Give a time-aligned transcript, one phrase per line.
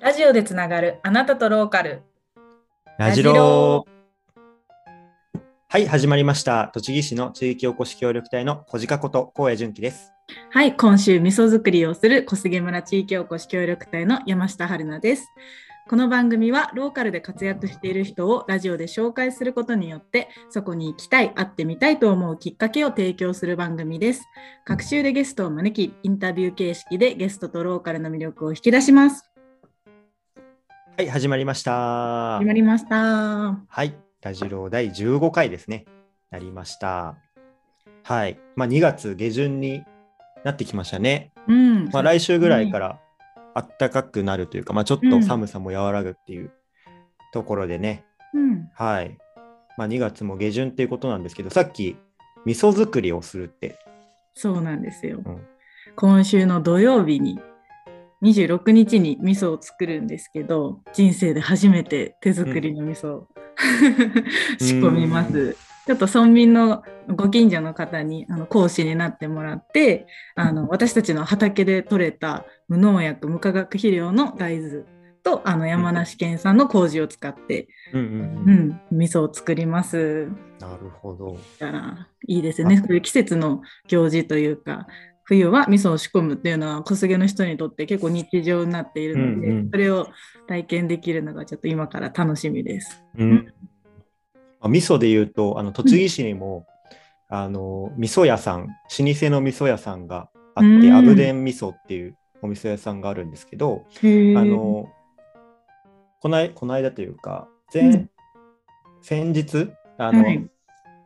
[0.00, 2.00] ラジオでつながるあなたとローカル。
[2.98, 3.90] ラジロー。
[5.68, 6.70] はい、始まりました。
[6.72, 10.10] 栃木市の地域おこし協力隊の小鹿こと高野純喜です。
[10.52, 15.28] はい、今週味噌作りをする小菅村地域おこし協力隊の山下春奈です。
[15.86, 24.26] この番組はローカルで活躍している人をラジオで紹介することによってそこに行きたい、会ってみたいと思うきっかけを提供する番組です。
[24.64, 29.29] 各週でゲストを招き、インタビュー形式でゲストとローカルの魅力を引き出します。
[31.00, 32.44] はい、始まりました始。
[32.44, 32.94] まりました。
[33.66, 35.86] はい、ラジロー第15回ですね。
[36.30, 37.16] なりました。
[38.02, 39.82] はい、まあ2月下旬に
[40.44, 41.32] なってきましたね。
[41.48, 41.88] うん。
[41.88, 43.00] まあ来週ぐらいから
[43.78, 46.52] 暖かくなるというか、まあちょっと寒さも和らぐっていう
[47.32, 48.04] ところでね。
[48.34, 48.68] うん。
[48.74, 49.16] はい。
[49.78, 51.96] まあ2月も下旬っていうことなんですけど、さっき
[52.44, 53.78] 味噌作りをするって。
[54.34, 55.22] そうなんですよ。
[55.24, 55.46] うん
[55.96, 57.40] 今週の土曜日に
[58.22, 63.28] 26日に味噌を作るんですけど人生で初めて手作りの味噌を、
[64.58, 65.56] 仕込みます。
[65.86, 70.06] ちょっと村民のご近所の方にあの講師になってもらって
[70.36, 74.84] あの私たちの畑で採れた無農薬無化学肥料の大豆
[75.22, 80.28] とあの山梨県産の麹を使って、うんうんううんん、味噌を作ります。
[80.60, 81.38] なるほど。
[81.58, 82.76] だからいいですよね。
[82.78, 84.86] そういう季節の行事というか、
[85.30, 89.70] 冬は味噌を仕込むっていうのは小菅の人にとって結構日常になっているので、うんうん。
[89.70, 90.08] それを
[90.48, 93.04] 体験できるのがちょっと今から楽しみです。
[93.16, 93.54] うん。
[94.34, 96.66] まあ味噌で言うと、あの栃木市にも、
[97.28, 98.66] あの味噌屋さん、老
[99.14, 100.92] 舗の味噌屋さんがあって、うん。
[100.94, 104.88] アブデン味噌っていうお味噌屋さんがあるんですけど、あの
[106.18, 108.10] こないこの間というか、前、うん。
[109.00, 110.44] 先日あの、はい。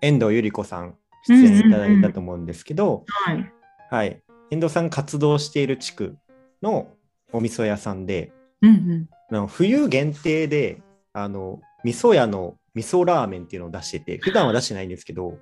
[0.01, 0.95] 遠藤百合子さん
[1.29, 3.53] 出演いただいたと思うんですけど、はい。
[3.95, 6.17] はい、遠藤さん活動している地区
[6.63, 6.89] の
[7.33, 9.09] お味噌屋さんで、うんうん。
[9.31, 10.83] あの冬限定で
[11.13, 15.39] あの味噌屋の味噌ラーメンっていうのを出してて普段は出してないんですけど、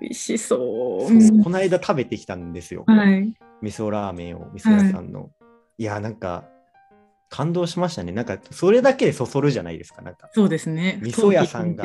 [0.00, 1.20] 美味しそう。
[1.20, 3.34] そうこの間食べてきたんですよ、はい。
[3.60, 5.30] 味噌ラーメンを味噌屋さんの、
[5.76, 6.44] い、やなんか
[7.28, 8.12] 感動しましたね。
[8.12, 10.02] なんかそれだけでそそるじゃないですか。
[10.02, 11.00] なんかそうですね。
[11.02, 11.82] 味噌屋さんが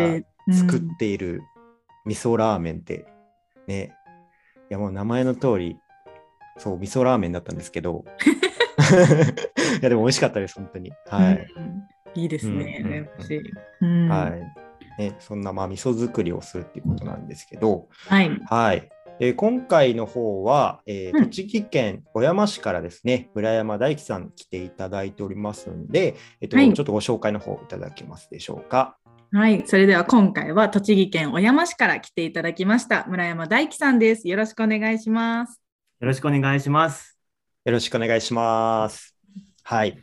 [0.52, 1.42] 作っている
[2.06, 3.08] 味噌ラーメンって。
[3.66, 3.96] ね。
[4.70, 5.76] いやもう名前の通り
[6.62, 8.06] そう味噌ラーメンだったんですけど
[9.80, 11.84] いやでも美味しかったです本当にうんはい、うん
[12.16, 13.10] いいですね。
[13.82, 15.02] うんはい。
[15.02, 18.30] ね、そんなまあ味噌作りをするっていうことなんですけど、はい。
[18.46, 18.90] はい。
[19.20, 28.98] えー今回の方は、えーうん栃木県小山市からですね、村山大樹さん来ていただいておりますんで、えっとはいちょっとご紹介の方いただけますでしょうか。
[29.32, 29.64] はい。
[29.66, 34.28] それでは今回は栃木県小山市から来ていただきました村山大樹さんです。
[34.28, 35.61] よろしくお願いします。
[36.02, 37.16] よろしくお願いします。
[37.64, 39.16] よろしくお願いします。
[39.62, 40.00] はい。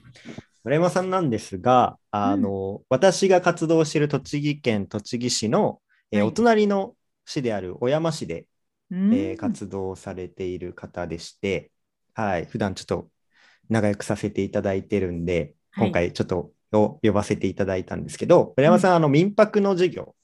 [0.62, 5.82] 村山さんなんですが、あの、私が活動している栃木県栃木市の、
[6.12, 6.94] えーはいお隣の
[7.26, 8.47] 市である小山市で、
[8.92, 11.72] うんえー活動されている方でして、
[12.15, 13.09] はい、普段ちょっと
[13.69, 20.15] 仲良くさせていただいてるんで、はい今回ちょっとを呼ばせていただいたんですけど、村山さん、あの民泊の授業、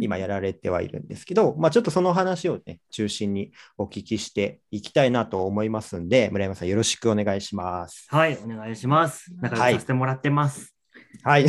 [0.00, 8.06] 今やられてはいるんですけど、まあ、ちょっとその話をね、中心にお聞きしていきたいなと思いますんで、村山さんよろしくお願いします。
[8.08, 9.32] はい、お願いします。
[9.40, 10.74] 仲良くさせてもらってます。
[11.22, 11.44] はい、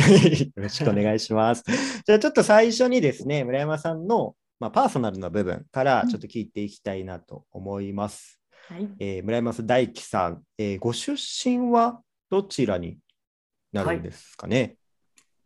[0.56, 1.64] ろしくお願いします。
[2.06, 8.40] じゃあちょっと最初にですね、村山さんの、まあ、パーソナルな部分からちょっと聞いていきたいなと思います。
[8.68, 8.88] はい。
[8.98, 12.00] えー村山大樹さん、えーご出身は
[12.30, 12.98] どちらに
[13.72, 14.76] なるんですかね？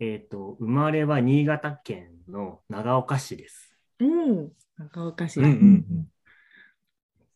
[0.00, 3.74] えっ、と、生まれは新潟県の長岡市です。
[4.00, 4.52] うん。
[4.78, 5.40] 長岡市。
[5.40, 6.08] うんうんうん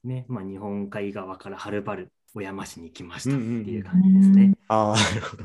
[0.04, 4.54] ね、まあ、日本海側からはるばる小山市に来ましたってうんうんうんいう感じですね。
[4.68, 5.44] ああ、なるほど。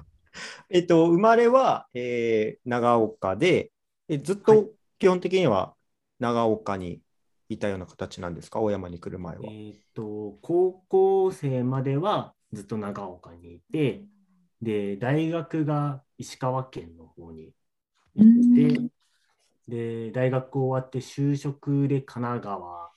[0.69, 3.71] えっと、生まれは、えー長岡で、
[4.07, 5.73] えずっはいと基本的には
[6.19, 7.01] 長岡に
[7.49, 9.43] いたような形なんですか、大山に来る前は。
[9.51, 14.03] えっ、と、高校生まではずっと長岡にいて、
[14.63, 17.53] で、大学が石川県の方に
[18.15, 18.85] 行って、
[19.67, 22.91] で、大学終わって就職で神奈川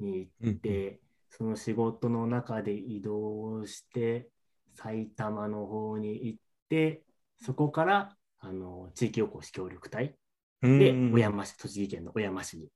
[0.00, 4.30] に行って、その仕事の中で移動して、
[4.74, 7.04] 埼玉の方に行って、
[7.40, 10.16] そこからあの地域おこし協力隊
[10.62, 12.68] でうん小山市、栃木県の小山市に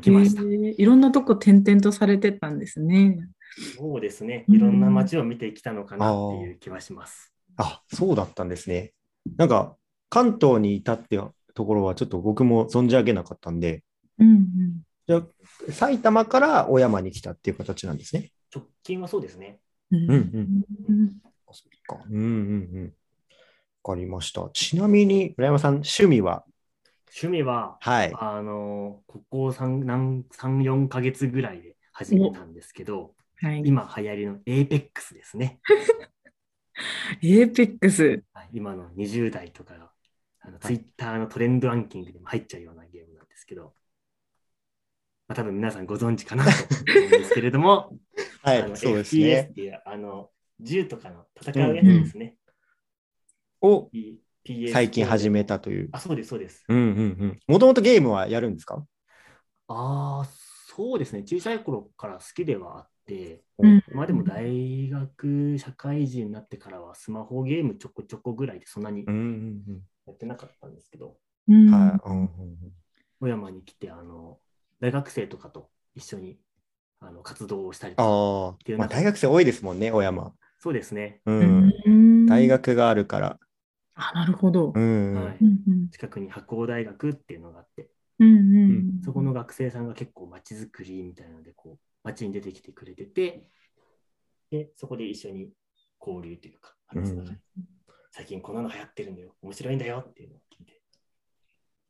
[0.00, 0.42] 来ました。
[0.42, 3.18] いろんなとこ転々とされてたんですね。
[3.76, 7.32] そうですね、うんいろんな街を見てきたのかなっていう気はします。
[7.56, 8.92] あ、そうだったんですね。
[9.36, 9.76] なんか、
[10.08, 11.20] 関東にいたって
[11.54, 13.82] ところはちょっと僕も存じ上げなかったんで、
[14.18, 14.46] うん
[15.06, 15.26] じゃあ
[15.72, 18.30] 埼玉から小山に来たっていう形なんですね。
[18.54, 19.58] 直近はそうですね。
[19.90, 20.04] うん。
[20.04, 21.12] うんうんうん
[21.52, 22.04] そっか。
[22.08, 22.24] うんうんう
[22.82, 22.94] ん。
[23.82, 24.48] わかりました。
[24.52, 26.44] ちなみに、村山さん、趣味は？
[27.08, 28.12] 趣味は、はい。
[28.14, 33.62] あの、ここ3、何3、4ヶ月ぐらいで始めたんですけど、はい。
[33.64, 35.60] 今流行りの APEX ですね。
[37.22, 38.22] エーペックス。
[38.32, 39.90] はい今の20代とかが、
[40.40, 43.74] あの Twitter のトレンドランキングでも入っちゃうようなゲームなんですけど、
[45.28, 47.96] まあ、多分皆さんご存知かなと思うんですけれども、
[48.42, 49.52] はいあのそうです FPS ねっ。
[49.54, 52.36] ていうあの銃とかの戦うやつですね。
[53.62, 55.88] を P- PS 最近始めたという。
[55.92, 56.64] あ、そうです、そうです。
[56.68, 56.92] うんうんう
[57.26, 57.40] ん。
[57.46, 58.84] もともとゲームはやるんですか？
[59.68, 60.28] ああ、
[60.66, 61.20] そうですね。
[61.20, 62.90] 小さい頃から好きではあって、
[63.58, 69.18] うんまあでも大学、社会人になってからはスマホゲームちょこちょこぐらいでそんなにうんう
[69.72, 71.16] んやってなかったんですけど、
[71.48, 71.72] うんうん。
[71.72, 72.00] はい。
[72.04, 72.56] うんうんうん
[73.20, 74.38] 小山に来て、あの、
[74.80, 76.38] 大学生とかと一緒に
[77.00, 80.32] あの活動をしたりとか、まあ大学生多いですもんね、小山。
[80.58, 81.20] そうですね。
[81.26, 81.32] う。
[81.32, 82.48] うんん大。
[82.48, 83.38] 学があるから。
[83.94, 84.80] あ、なるほどう。
[84.80, 85.88] ん。
[85.90, 88.66] 近くに白鴎大学っていうのがあって、うんう
[89.00, 93.48] んそこの学生さんが結構街づくりみたいなので、こう、街に出てきてくれてて、
[94.50, 95.50] で、そこで一緒に
[96.00, 97.38] 交流というか、話す中で、
[98.10, 100.80] 最近こんなの流行ってるんだよ、面白いんだよっていうのを聞いて、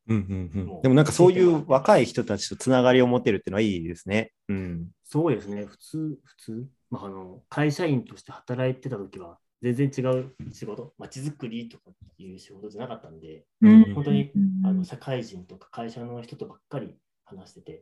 [0.08, 4.32] うんうんでもなんかそういう若い人たちとつながりを持てるっていうのはいいですね。
[4.48, 4.88] うん。
[5.04, 11.84] そうですね、普通、普通、まあ、あの会社員として働いてた時は、全然違う仕事、街づくりとか
[12.18, 13.94] いう仕事じゃなかったんで、うん。
[13.94, 14.66] 本当にうん。
[14.66, 17.80] あの社会人とか会社の人とばっかり話してて、うん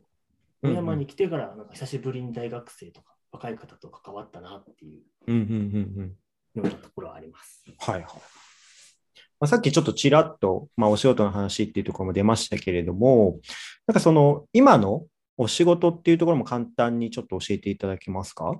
[0.61, 6.15] 小山に来てからなんか久しぶりに大学生とか若い方と関わったなっていううんうんうんうん。
[6.55, 7.63] ようなところはあります。
[7.77, 8.03] はいはい。
[9.39, 13.39] まあ、さっきちょっとちらっと、まあ、お仕事の話っていうところも出ましたけれども、
[13.87, 15.05] なんかその今の
[15.37, 18.59] お仕事っていうところも簡単にちょっと教えていただけますか？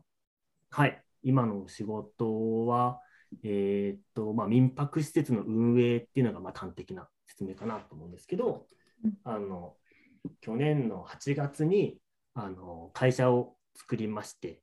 [0.69, 3.01] はい、今の仕事は、
[3.43, 8.65] えーっとまあ、民泊施設の運営っていうのがまあ端的な説明かなと思うんですけど
[9.03, 9.75] うん、あの
[10.41, 11.97] 去年の8月に
[12.33, 14.61] あの会社を作りまして、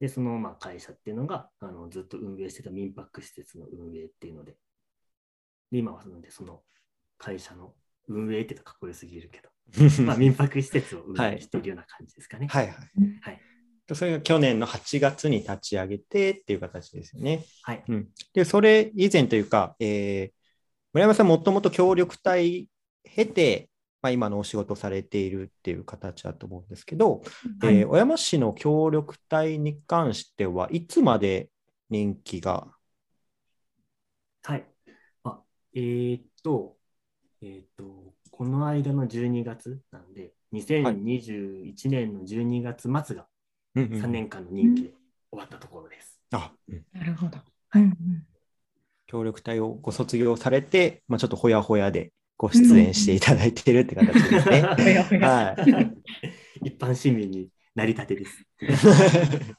[0.00, 4.56] でそのまあ会社っていうのがあのずっと運営してた民泊施設の運営っていうので、
[5.70, 6.62] で今はそのでその
[7.18, 7.74] 会社の
[8.08, 9.50] 運営ってかっこよすぎるけど、
[10.04, 12.46] まあ、民泊施設を運営しているような感じですかね。
[12.48, 12.76] はいはい。
[13.22, 13.40] はい
[13.92, 17.44] それが去年の8月に立ち上げてっていう形ですよね。
[17.64, 20.40] はいうん、で、それ以前というか、えー
[20.92, 22.68] 村山さんもともと協力隊
[23.04, 23.69] 経て、
[24.02, 27.22] まあ、今のお仕事されているっていう形だと思うんですけど、
[27.60, 27.80] はい。
[27.80, 31.50] えー小山市の協力隊に関してはいつまで
[31.90, 32.68] 人気が？
[34.42, 34.66] はい。
[35.24, 35.42] あ、
[35.74, 36.76] えーっと、
[37.42, 43.28] えーっと、この間の12月なんで、2021年の12月末が
[43.94, 44.90] 3年間の任期で
[45.30, 46.20] 終わったところです。
[46.32, 46.84] あ、うん。
[46.92, 47.38] なるほど。
[47.70, 47.82] はい。
[47.82, 48.26] うん。
[49.06, 54.62] 協力隊をご卒業されて、まあ、ちょっとほやほやでご出演していただいているって形ですね。
[55.20, 55.54] は
[56.64, 56.64] い。
[56.72, 58.46] 一般市民になりたてです。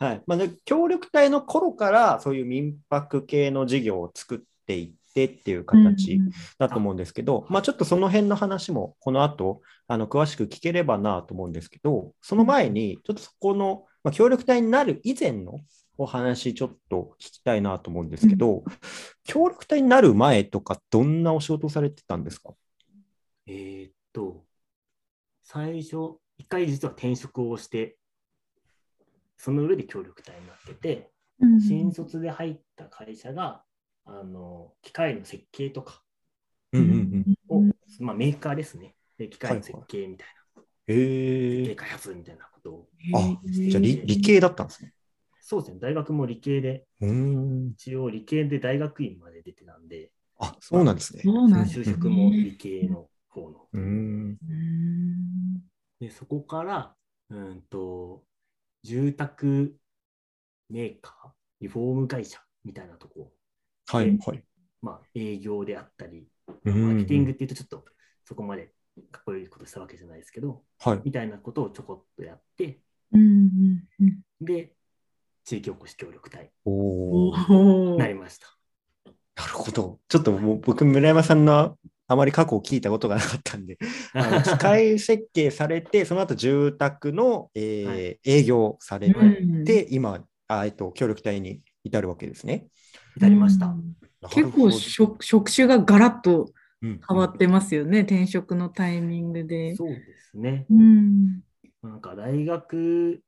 [0.00, 6.20] はいまあ、で協力隊の頃からそういう民泊系の事業を作っていってっていう形
[6.58, 15.60] だと思うんですけど、まあ、ちょっとその辺の話もこの後あの詳しく聞ければなと思うんですけど、その前にちょっとそこの、まあ、協力隊になる以前の
[15.98, 18.64] お話ちょっと聞きたいなと思うんですけど、
[19.24, 22.54] 協力隊になる前とかどんなお仕事をされてたんですか？
[23.46, 24.44] えーっと、
[25.42, 27.96] 最初、一回実は転職をして、
[29.36, 31.10] その上で協力隊になってて、
[31.40, 33.62] うん新卒で入った会社が、
[34.04, 36.02] あの、機械の設計とか
[36.72, 37.68] うんうんうん。
[37.70, 38.94] を、まあ、メーカーですね。
[39.18, 41.64] で機械の設計みたいな、へえ。
[41.64, 42.88] 設計開発みたいなことを。
[43.14, 44.92] あ、じゃあ理理系だったんですね。
[45.48, 47.70] そうですね、大学も理系で、うーん。
[47.70, 50.10] 一応理系で大学院まで出てたんで、
[50.40, 51.22] あ、そうなんですね。
[51.22, 53.68] そうなんですね就職も理系の方の。
[53.72, 54.38] うーん。
[54.42, 55.60] うん
[56.00, 56.96] で、そこから、
[57.30, 58.24] うんと、
[58.82, 59.76] 住宅
[60.68, 63.32] メーカー、リフォーム会社みたいなとこ、
[63.86, 64.44] はい、はい。
[64.82, 66.26] まあ、営業であったり、
[66.64, 67.84] うんマーケティングっていうとちょっと
[68.24, 68.72] そこまで
[69.12, 71.00] かっこいいことしたわけじゃないですけど、はい。
[71.04, 72.80] みたいなことをちょこっとやって、
[73.12, 74.75] うんうんうんで、
[75.46, 78.48] 地域おこし協力隊になりました。
[79.36, 80.00] なるほど。
[80.08, 83.78] ちょっともう僕、村山さんのあまり過去を聞いたことがなかったんで、
[84.12, 92.66] あの機械設計されて、その後住宅の、えーはい営業されうんて、今あ、えっと、協力隊に至るわけですね。
[93.16, 93.66] 至りました。
[93.66, 93.94] うん
[94.30, 96.50] 結構職職種がガラッと
[96.82, 99.76] 変変わってますよね、転職のタイミングで。
[99.76, 100.66] そうですね。
[100.68, 101.40] うん
[101.82, 103.22] なんか大学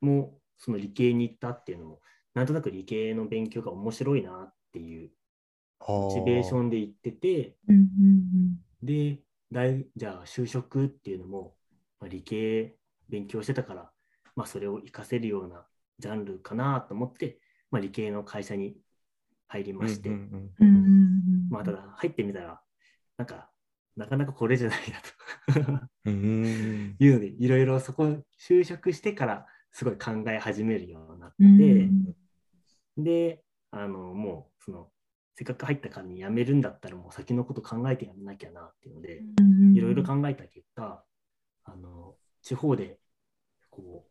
[0.00, 2.00] もその理系に行ったっていうのも、
[2.34, 5.10] なんとなく理系の勉強が面白いなっていう
[5.80, 6.66] モチベーション。
[6.66, 7.88] ンで行ってて、うんうん
[8.82, 11.54] で、大じゃあ就職っていうのも、
[12.00, 12.76] まあ、理系
[13.08, 13.90] 勉強してたから、
[14.36, 15.66] まあ、それを活かせるような
[15.98, 18.76] ジャンルかなと思って、まあ、理系の会社に
[19.48, 20.20] 入りまして、うんうん
[20.60, 20.76] うんうん。
[20.76, 22.60] うんまあ、ただ入ってみたら、
[23.16, 23.50] なんか、
[23.96, 24.78] なかなかこれじゃない
[25.56, 25.78] なと。
[26.04, 26.96] うんうん。
[27.00, 29.46] いうので、いろいろそこ就職してから
[29.78, 33.04] すごい考え始めるようになって、うん。
[33.04, 34.88] で、あの、もう、その、
[35.36, 41.04] せっかく入ったからに辞めるんだったら、もう先のこと考えてやめなきゃなっていうので、うんいろいろ考えた結果、
[41.62, 42.98] あの、地方で、
[43.70, 44.10] こう、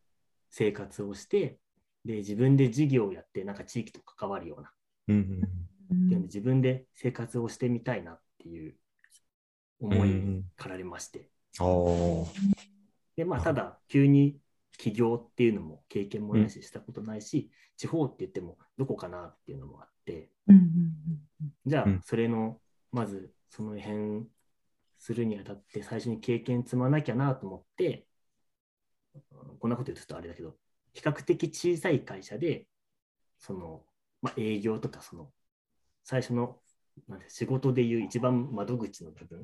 [0.49, 1.59] 生活をして、
[2.05, 4.71] で、自分で事業をやって、なんか地域と関わるような、
[5.09, 8.75] うんうんっていうので自分で生活をしてみたいなっていう
[9.81, 12.27] 思いに駆られまして、おー。
[13.17, 14.37] で、まあ、ただ、急に
[14.77, 20.63] 起業っていうのも経験もなししたことないし、地方って言ってもどこかなっていうのもあって、うんうん
[21.65, 22.59] じゃあうん、それの、
[22.91, 24.25] まず、その辺
[24.97, 28.05] するにあたって、最初に経験積まなきゃなと思って、
[29.59, 30.55] こんなこと言うとちょっとあれだけど、
[30.93, 32.65] 比較的小さい会社で、
[33.39, 33.83] その、
[34.21, 35.31] まあ、営業とか、その、
[36.03, 36.57] 最初の、
[37.07, 39.43] なんて仕事でいう一番窓口の部分っ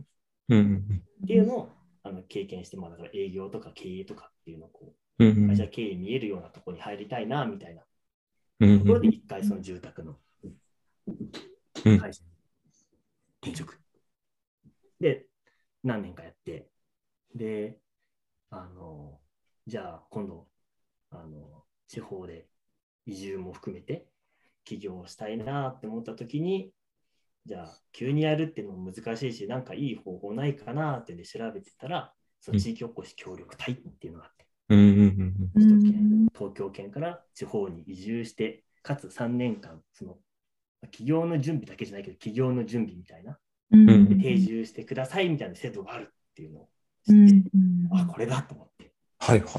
[1.27, 1.69] ていうのを、
[2.03, 7.83] あの経験して、まあ、だから営業とか経営とかっていうのをこう、会社経営見えるようなところに入りたいな、みたいな。
[8.59, 10.17] うんところで、一回その住宅の
[11.85, 11.99] うん。
[11.99, 12.29] 会社に
[13.41, 13.79] 転職。
[14.99, 15.25] で、
[15.83, 16.67] 何年かやって、
[17.35, 17.77] で、
[18.49, 19.19] あの、
[19.67, 20.47] じゃあ今度、
[21.11, 22.47] あの、地方で
[23.05, 24.07] 移住も含めて
[24.63, 26.71] 起業したいなって思った時に、
[27.45, 35.49] じゃあ急にやるっていうのも難しいし、なんかいい方法ないかなってんで調べてたら、その地域おこし協力隊っていうのがあって、うんうんうんうん。
[35.53, 40.17] 首都圏、東京圏から地方に移住して、かつ3年間、その
[40.91, 43.37] 起業の準備だけじゃないけど、起業の準備みたいな、
[43.71, 46.69] うんうんで定住してくださいみたいな制度があるっていうのを
[47.09, 47.87] うん知って、うん。
[47.91, 49.49] あ、これだと思って、はいはい。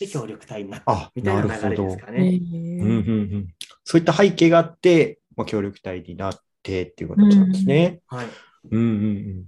[0.00, 2.28] で、協力隊になっあたみたいな流れですかえね。
[2.40, 3.54] ーうんうんうん。
[3.84, 8.00] そういった背景があって、まあ、協力隊になってっていう形なんですね。
[8.06, 8.26] はい。
[8.70, 9.44] うんうんうん。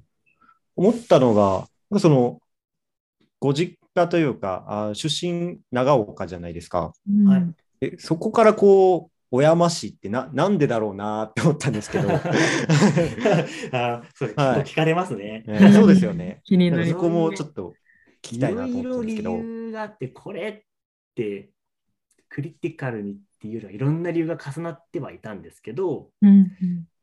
[0.76, 2.40] 思ったのが、その、
[3.40, 6.92] ご実家というか、あ出身長岡じゃないですか。
[7.08, 12.08] うんはいえそこからこう、小山市ってななんでだろうなって思ったんですけど、
[13.72, 15.44] あそう結はい構聞かれますね。
[15.46, 16.40] えーそうですよね。
[16.46, 17.74] 気になりだからそこもちょっと
[18.22, 19.36] 聞きたいなと思いろいろ理ったんですけど。
[19.36, 20.62] 由があって、これっ
[21.14, 21.50] て
[22.28, 26.50] クリティカルにっていうよりはいろんな理由が重なってはいたんですけど、うん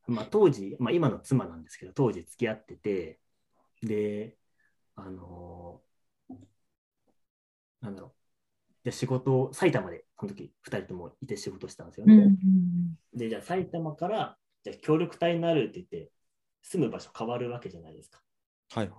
[0.07, 3.19] まあ、当時、まあ、今の妻なんですけど、当時付き合ってて、
[3.81, 4.37] で、
[4.95, 5.92] あのー
[7.83, 8.11] なんだろう、
[8.85, 12.37] じゃあ仕事を埼玉で、その時2人ともいて仕事したんですようんね。
[13.13, 16.09] で、じゃあ埼玉から、じゃあ協力隊になるって言って、
[16.61, 18.21] 住む場所変わるわけじゃないですか。
[18.73, 18.89] はいっ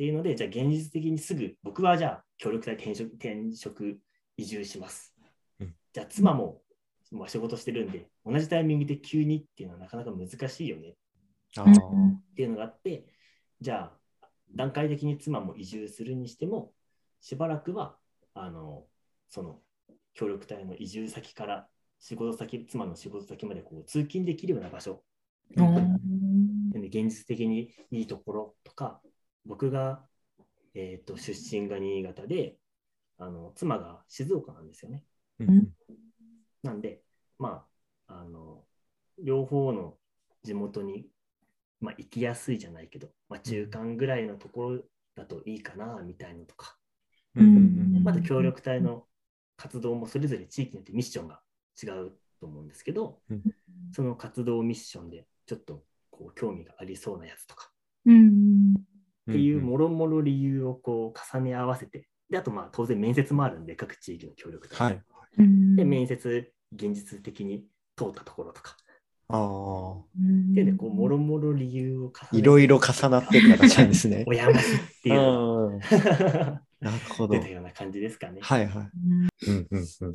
[0.00, 3.98] ていうので、じゃあ現実的にすぐ、僕はじゃあ協力隊転職、転職
[4.38, 5.14] 移住します。
[5.60, 6.62] うんじゃあ妻も、
[7.12, 10.94] もう仕事してるんで、同じタイミングで急にっていうのはなかなか難しいよね
[11.56, 11.64] あっ
[12.36, 13.04] ていうのがあって、
[13.60, 16.72] じゃあ段階的に妻も移住するにしても、
[17.20, 17.96] しばらくは、
[18.34, 18.86] あの、
[19.28, 19.60] その
[20.14, 21.68] 協力隊の移住先から
[21.98, 25.02] 仕事先、妻の仕事先までこう通勤できるような場所、
[25.56, 26.72] うん。
[26.72, 29.00] で現実的にいいところとか、
[29.44, 30.04] 僕が、
[30.74, 32.56] えー、と出身が新潟で、
[33.18, 35.04] あの妻が静岡なんですよね。
[35.40, 35.68] うん。
[36.62, 37.02] なんで、
[37.38, 37.66] ま
[38.06, 38.64] あ、あの
[39.22, 39.96] 両方の
[40.42, 41.06] 地元に、
[41.80, 44.82] まあ、行きやすいじゃないけど、まあ、中間ぐらいのところ
[45.14, 46.76] だといいかなみたいのとか、
[47.34, 49.04] また協力隊の
[49.56, 51.40] 活動もそれぞれ地域によってミッションが
[51.82, 53.42] 違うと思うんですけど、うん
[53.92, 57.72] その活動ミッションでちょっとこう興味がありそうなやつとか
[58.06, 58.74] うん
[59.30, 64.78] っていうもろもろ理由をこう重ね合わせて、であとまあ当然面接もあるんで、各地域の協力隊。
[64.78, 65.02] はい。
[65.38, 67.64] うんで、面接、現実的に
[67.96, 68.76] 通ったところとか。
[69.28, 70.02] ああ。
[70.52, 72.36] で、でこうもろもろ理由を重ねて。
[72.38, 74.24] いろいろ重なってる形なんですね。
[74.28, 75.80] おやましっていう
[76.80, 77.34] なるほど。
[77.34, 78.40] 出たような感じですかね。
[78.42, 78.90] はいはい。
[78.94, 80.12] うんうんうんうん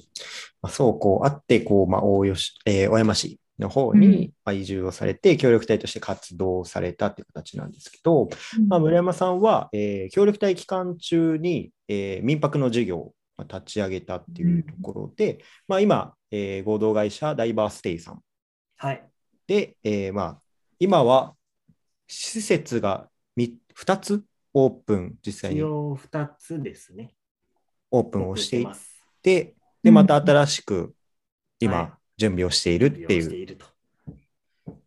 [0.62, 8.30] まあ、そうこうあって、こう、まあ、大吉、えー小山市の方に、まあ、移住をされて、協力隊として活動されたっていう形なんですけど、
[8.68, 18.22] まあ、村山さんは、えー協力隊期間中に、えー民泊の事業をまあ立ち上げたっていうところで、まあ、今、えー合同会社ダイバーステイさん
[18.78, 19.04] はい。
[19.48, 20.42] で、えーまあ、
[20.80, 21.36] 今は
[22.08, 23.08] 施設が
[23.38, 24.24] 2つ
[24.58, 27.14] オープン、実際に一応2つですね。
[27.92, 28.90] オープンをしています。
[29.22, 30.94] て、で、うんまた新しくはい
[31.60, 33.58] 今、準備をしているっていう。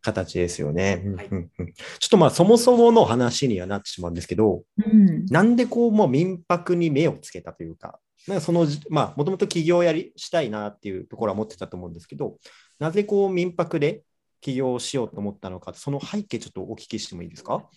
[0.00, 1.02] 形ですよね。
[1.04, 5.26] うんはいうんうんちょっとまあそもそもの話にはなってしまうんですけど、うん。
[5.26, 12.38] なんでこうもう民泊に目をつけたというか、なんかそのじまあもともと起業やりしたいなっていうところは持ってたと思うんですけど、
[12.78, 14.02] なぜこう民泊で
[14.40, 17.68] 起業しようと思ったのか、その背景ちょっとお聞きしてもいいですか？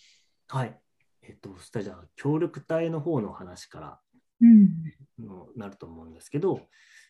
[0.48, 0.81] はい。
[1.24, 4.00] えっと、そしたらじゃあ、協力隊の方の話から
[4.42, 4.70] うん。
[5.20, 6.62] のなると思うんですけど、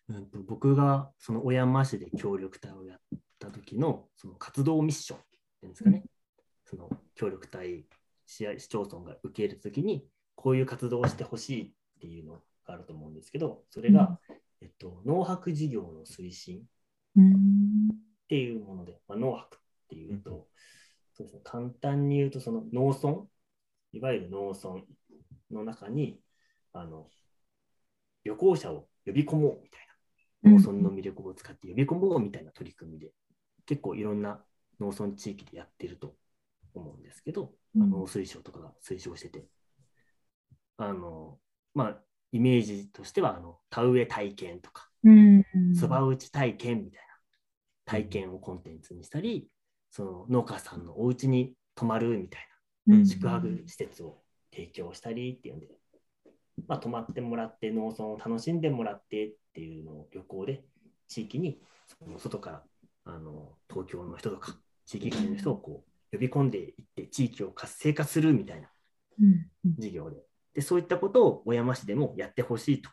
[0.09, 2.99] うんと、僕がその小山市で協力隊をやっ
[3.39, 6.03] た時のその活動ミッションっていうんですかね、
[6.65, 7.85] その協力隊
[8.25, 14.19] 市市町村が受け入れた時にこういう活動をしてほしいっていうのがあると思うんですけどそれが、
[14.61, 16.63] えっと、農泊事業の推進
[17.15, 17.33] うん。
[17.33, 17.97] っ
[18.29, 20.43] ていうもので、まあ、農泊っていうと、うん。
[21.13, 23.25] そうですね、簡単に言うとその農村
[23.93, 24.83] いわゆる農村
[25.51, 26.19] の中に
[26.73, 27.07] あの
[28.23, 29.87] 旅行者を呼び込もうみたい
[30.43, 33.11] な農村の魅力を使って呼び込もうみたいな取り組みで
[33.65, 34.41] 結構いろんな
[34.79, 36.15] 農村地域でやってると
[36.73, 37.83] 思うんですけど、うん。
[37.83, 39.45] あの農水省とかが推奨してて。
[40.77, 41.37] あの
[41.75, 41.97] まあ
[42.31, 45.43] イメージとしてはあの田植え体験とかうん。
[45.75, 47.07] そば打ち体験みたいな
[47.85, 49.47] 体験をコンテンツにしたり、
[49.91, 52.50] その農家さんのお家に泊まるみたいうんな
[53.05, 54.17] 宿泊施設を
[54.51, 55.67] 提供したりっていうんで、
[56.67, 60.63] まあ、泊まってもらって農村を楽しんでもらってっていうのを旅行で
[61.07, 61.59] 地域に
[61.99, 62.63] その外から
[63.05, 68.69] あの東京の人とか地域外の人をこう呼び込んでいって地域を活性化するみたいな
[69.19, 69.45] うん。
[69.77, 70.17] 事業で
[70.53, 72.89] でそういったことを小山市でもやってほしいと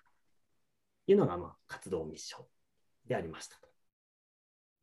[1.09, 2.45] いうのが、まあ、活動ミッション
[3.09, 3.69] でありましたと。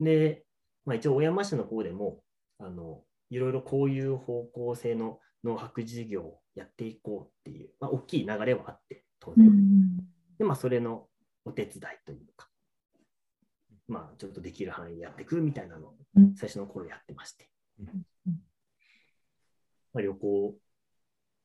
[0.02, 0.44] で、
[0.86, 2.20] まあ、一応小山市の方でも
[2.60, 9.98] あのいろいろこういう方向性の農泊事業をやっていこうっていう、まあ、大きい流れはあって当う然、ん。
[10.38, 11.07] でまあ、それの
[11.46, 12.50] お手伝いというか、
[13.88, 16.35] まあ、ちょっとできる範囲でやっていくみたいなのをうん。
[16.35, 17.85] 最初の頃やってまして、うん。
[19.94, 20.55] まあ、旅行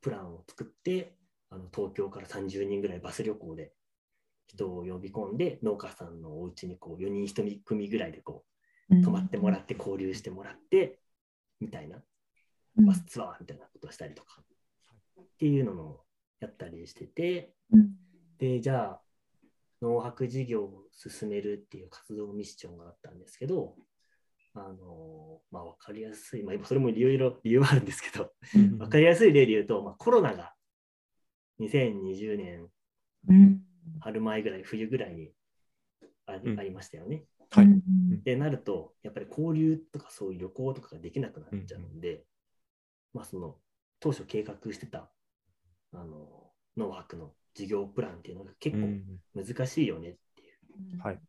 [0.00, 1.14] プランを作って
[1.50, 3.72] あの東京から30人ぐらいバス旅行で
[4.46, 8.44] 人を呼び込んで農家さんのお家にこう4人1組ぐらいでこ
[8.90, 10.98] う泊まってもらって交流してもらって
[11.60, 12.02] みたいな。
[12.76, 12.86] うん。
[12.86, 14.42] バスツアーみたいなことをしたりとか
[15.20, 16.00] っていうのも
[16.40, 17.54] やったりしてて。
[17.72, 18.00] うん。
[18.38, 19.00] でじゃあ
[19.82, 23.74] 農泊事業を進めるっていう活動ミッションがあったんですけど
[24.54, 28.78] あのまあ分かりやすい、まあ、それもいろいろ理由はあるんですけどうん。
[28.78, 30.54] 分かりやすい例で言うと、まあ、コロナが
[31.60, 32.66] 2020年
[33.28, 33.60] うん。
[34.00, 35.30] 春前ぐらい冬ぐらいに
[36.26, 36.60] あり,、うん。
[36.60, 37.24] ありましたよね。
[37.50, 37.64] はい。
[37.64, 42.24] うんでなるとやっぱり交流とかそういう旅行とかができなくなっちゃうんで、
[43.14, 43.56] まあその
[43.98, 45.08] 当初計画してた
[45.92, 46.28] あの
[46.76, 50.44] 農泊の事業プランっていうのが結構うん難しいよねってい
[50.98, 51.02] う。
[51.02, 51.20] はい。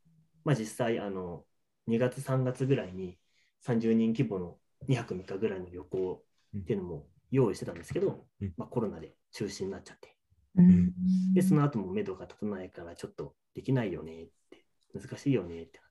[0.44, 1.44] まあ実際あの
[1.88, 3.18] 2月3月ぐらいに
[3.66, 4.58] 30人規模の
[4.88, 6.24] 2泊3日ぐらいの旅行
[6.58, 8.54] っていうのも用意してたんですけど、うん。
[8.58, 10.16] まあ、コロナで中止になっちゃって。
[10.58, 10.94] うん。
[11.34, 15.91] でその後も目処が立たないからちょっとできないよねって難しいよねってなって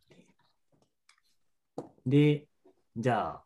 [2.07, 2.47] で
[2.97, 3.45] じゃあ、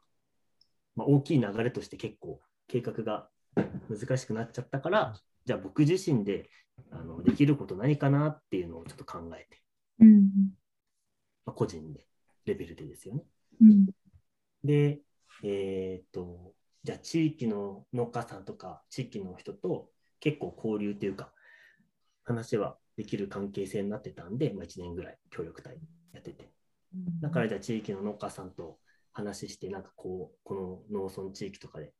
[0.96, 3.28] まあ、大きい流れとして結構計画が
[3.88, 5.14] 難しくなっちゃったから
[5.44, 6.48] じゃあ僕自身で
[6.90, 9.62] あのできること何かなっていうのをちょっと考えて、
[10.00, 10.30] うん。
[11.46, 12.06] まあ、個人で
[12.46, 13.22] レベルでですよね。
[13.60, 13.86] うん。
[14.64, 15.00] で、
[15.42, 19.90] えっ、と、じゃあ地域の農家さんとか地域の人と
[20.20, 21.32] 結構交流というか、
[22.24, 25.78] 話はできる関係性になってたんで、まあ、1年ぐらい協力隊
[26.12, 26.53] やってて。
[27.20, 28.78] だからじゃあ地域の農家さんと
[29.12, 31.92] 話して、なんかこう、この農村地域とかで、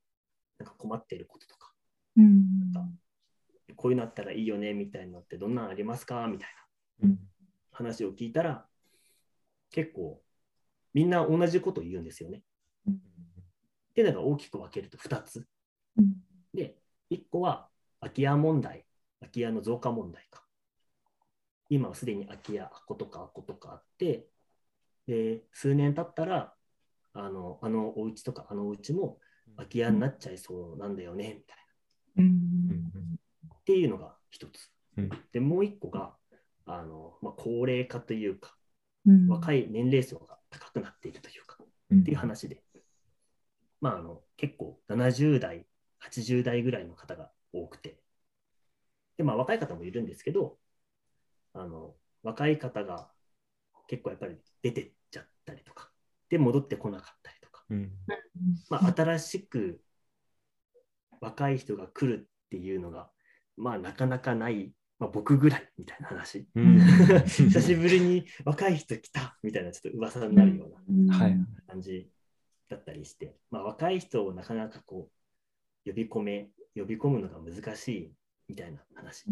[0.59, 1.73] なんか困っていることとか、
[2.17, 2.73] うん。
[3.77, 6.27] こういうのあったらいいよねみたいなのってどんなのありますか？
[6.29, 6.49] みたい
[7.03, 7.09] な。
[7.09, 7.19] うん。
[7.73, 8.67] 話を聞いたら、
[9.71, 10.23] 結構
[10.93, 12.43] みんな同じことを言うんですよね。
[12.89, 12.93] っ
[13.95, 15.47] ていうのが大きく分けると2つ。
[15.97, 16.15] うん。
[16.53, 16.79] で、
[17.11, 17.69] 1個は
[18.01, 18.87] 空き家問題、
[19.21, 20.45] 空き家の増加問題か。
[21.69, 24.29] 今はすでに空き家、あことかあことかあって、
[25.07, 26.55] で、数年経ったら、
[27.13, 29.19] あの、あのお家とかあのお家も
[29.57, 31.57] 空き家になっちゃいそうなんだよね、みたい
[32.17, 32.25] な。
[32.25, 33.19] うん。
[33.55, 34.71] っていうのが一つ。
[34.97, 35.11] うん。
[35.33, 36.15] で、もう一個が、
[36.67, 38.57] あの、まあ、高齢化というか、
[39.07, 39.29] うん。
[39.29, 41.59] 若い年齢層が高くなっているというか、
[41.91, 42.01] うん。
[42.01, 42.63] っていう話で、
[43.81, 45.67] まあ、あの結構70代、
[46.01, 47.99] 80代ぐらいの方が多くて、
[49.17, 50.59] でまあ、若い方もいるんですけど、
[51.53, 53.11] あの若い方が
[53.89, 55.91] 結構やっぱり出てっちゃったりとか、
[56.29, 57.93] で戻ってこなかったりとか、うん。
[58.71, 59.81] まあ、新しく
[61.21, 63.11] 若い人が来るっていうのが、
[63.57, 66.49] まあ、なかなかない、まあ、僕ぐらいみたいな話。
[66.55, 66.81] うん。
[67.27, 71.37] 久しぶりに若い人来たみたいなちょっと噂になるようなはい。
[71.67, 72.11] 感じ
[72.69, 75.11] だったりして、まあ、若い人をなかなかこ
[75.87, 78.15] う呼び込め、呼び込むのが難しい
[78.49, 79.27] みたいな話。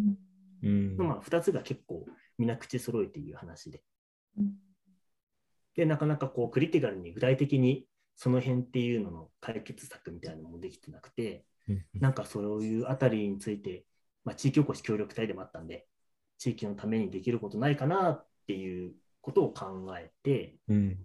[0.63, 0.97] うん。
[0.97, 2.07] の、まあ、2つが結構
[2.39, 3.83] 皆口揃えていう話で。
[5.75, 11.45] で、なかなかこうクリティカルに具体的にその辺っていうのの解決策みたいなのもできてなくて、
[11.95, 13.85] なんかそういうあたりについて、
[14.25, 15.87] まあ、地域おこし協力隊でもあったんで、
[16.39, 20.99] 地域のためにできることないかなっていうことを考えて、うん。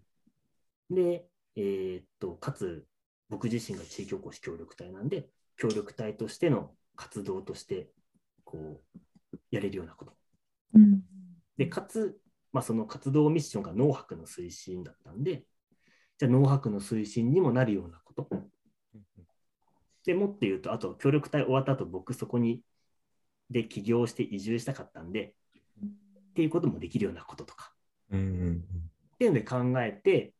[0.90, 2.86] で、えーっと、かつ
[3.30, 7.90] 僕自身が地域おこし協力隊なんで、協力隊としての活動として、
[8.44, 10.14] こう、やれるようなこと。
[10.74, 11.02] うん。
[11.58, 12.18] で、かつ、
[12.54, 15.44] まあ、その活動ミッションが農泊の推進だったんで、
[16.18, 18.30] じゃあ農泊の推進にもなるようなこと。
[20.06, 22.62] でもっていうと、あと協力隊終わった後、僕そこに
[23.50, 25.36] で起業して移住したかったんで、
[26.32, 27.74] っていうこともできるようなこととか。
[28.12, 28.64] うん
[29.16, 30.34] っていうので考えて、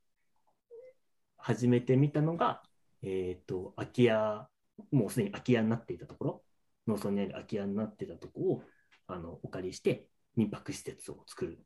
[1.38, 2.62] 始めてみたのが、
[3.02, 4.48] えっ、と、空き家、
[4.92, 6.44] もうすでに空き家になっていたところ、
[6.88, 8.64] 農村にある空き家になっていたところを
[9.08, 11.60] あのお借りして民泊施設を作る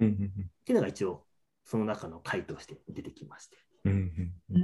[0.00, 1.24] うんうんっていうのが一応
[1.64, 3.56] その中の回として出てきまして。
[3.84, 4.58] うんうんう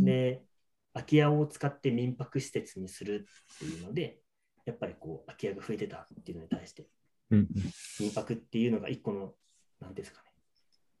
[0.00, 0.04] ん。
[0.04, 0.42] で、
[0.94, 4.18] 空き家を使って民泊施設にするっていうので、
[4.64, 6.86] やっぱりこう空き家が増えてたっていうのに対して、
[7.30, 7.48] うん
[8.00, 10.30] 民泊っていうのが一個の、なんていうんですかね、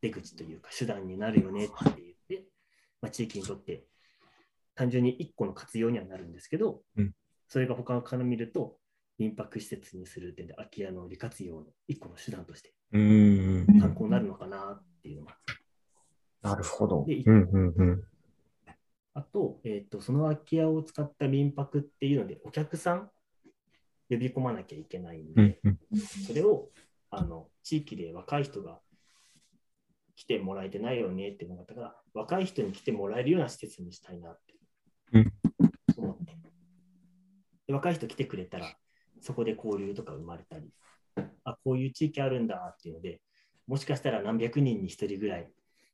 [0.00, 1.96] 出口というか手段になるよねって言っ
[2.28, 2.46] て、
[3.00, 3.84] まあ、地域にとって
[4.74, 7.12] 単純に一個の活用にはなるんですけど、うん。
[7.48, 8.78] それが他から見ると、
[9.22, 12.72] 民泊施設にする点で空き家の利活用の一個の手段として。
[12.92, 15.36] 参考になるのかなっていうのが
[16.42, 17.04] なるほど。
[17.06, 18.02] でうんうんうん。
[19.14, 23.10] あと、えっ、と、その空き家を使った民泊っていうので、お客さん
[24.10, 25.98] 呼び込まなきゃいけないんで、うんうん。
[25.98, 26.70] それを
[27.10, 28.80] あの地域で若い人が
[30.16, 34.54] 来てもらえてないよねっていうのがあったから、若い人に来てもらえるような施設にしたいなって
[35.12, 35.32] うん。
[35.96, 36.36] 思って、
[37.68, 38.66] で若い人来てくれたら、
[39.22, 40.68] そこで交流とか生まれたり、
[41.44, 43.20] あ、こういう地域あるんだっていうので、
[43.66, 45.50] もしかしたら何百人に1人ぐらい、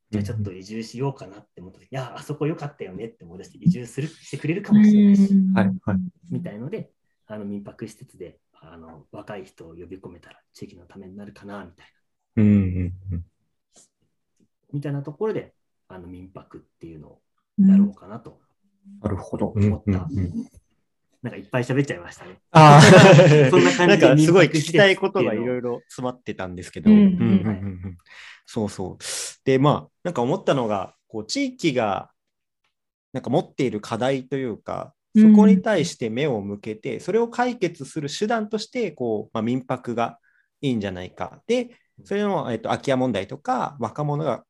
[0.09, 5.97] じゃあちょっと移住しようかなって思った時、いや、あそこ良かったよねって思い出して移住するしてくれるかもしれないし、はいはい。
[6.31, 6.89] みたいので、
[7.27, 11.87] あの民泊施設であの若い人を呼び込めたら地域のためになるかなみたい
[12.35, 13.25] な、うんうんうん。
[14.73, 15.53] みたいなところで
[15.87, 17.21] あの民泊っていうのを
[17.59, 18.39] やろうかなと、
[19.01, 19.49] なるほど。
[19.49, 20.07] 思った。
[20.09, 20.58] うんうんうん
[21.21, 22.39] なんかいっぱい喋っちゃいましたね。
[22.51, 22.81] ああ、
[23.51, 27.97] そんな感じでなんかすごい聞きたいことがいろいろ詰まってたんですけど、うんうんうんうんうん
[28.45, 29.03] そうそう。
[29.45, 32.09] で、まあ、なんか思ったのが、こう地域が
[33.13, 40.19] なんか持っている課題というか、そこに対して目を向けて、それを解決する手段として、こう、まあ、民泊が
[40.61, 41.41] いいんじゃないか。
[41.47, 44.43] で、それの、えっと、空き家問題とか、若者が、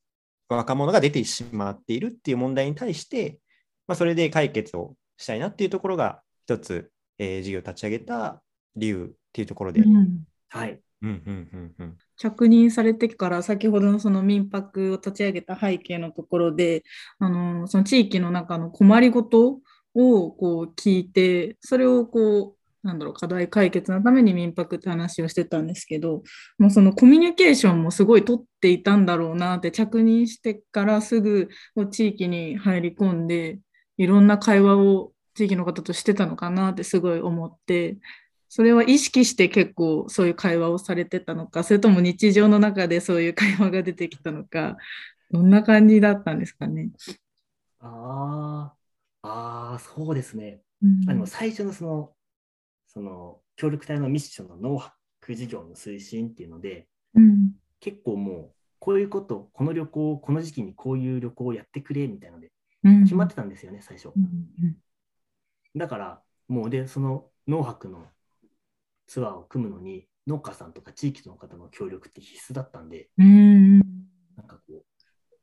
[0.50, 3.40] 若者が出てしまっているっていう問題に対して、
[3.88, 8.42] まあ、それで解決をしたいなっていうところが、一つ、えー事業を立ち上げた
[8.76, 9.82] 理由っていうところで。
[9.82, 10.80] うんはい。
[11.02, 16.84] うんうんうんうん着任されてから先ほどのその民泊を立ち上げた背景のところで
[17.20, 19.62] あのその地域の中の困りごと
[19.96, 26.24] をこう聞いてそれをこうなんだろう課題解決のために民泊って話をしてたんですけど
[26.58, 31.48] もうそのコミュニケーションもすごい取っていたんだろうなって着任してからすぐ
[31.92, 33.60] 地域に入り込んで
[33.98, 37.98] いろんな会話を地域の方としてたのかなってすごい思って
[38.50, 44.76] それは意識して結構そういう会話をされてたのか、それとも日常の中でそういう会話が出てきたのか、
[45.32, 46.90] どんな感じだったんですかね？
[47.80, 48.74] あ
[49.22, 50.62] あ、そうですね。
[50.82, 52.12] うんあの最初のその、
[52.88, 62.52] その協力隊のミッションの農泊事業の推進っていうので、うん結構もう、こういうこと、この旅行、この時期にこういう旅行をやってくれみたいなので、
[62.84, 64.20] うん決まってたんですよね、最初う。
[64.20, 64.76] ん
[65.76, 68.08] だから、もうで、その農泊の
[69.08, 73.80] ツアーを組むのに、農家さんとか地域の方の協力って必須だったんで、うん。
[74.36, 74.86] なんかこ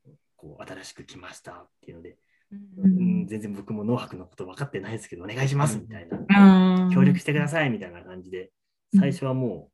[0.05, 2.17] う、こう新しく来ましたっていうので、
[2.51, 8.51] ううんん、全然僕も農泊のこと分かってないですけど、お願いしますみたいな、あー協力してくださいみたいな感じで、
[8.97, 9.71] 最初はも